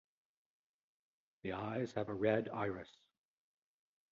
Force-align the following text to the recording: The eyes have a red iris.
The 1.43 1.51
eyes 1.53 1.93
have 1.93 2.09
a 2.09 2.13
red 2.15 2.49
iris. 2.49 2.89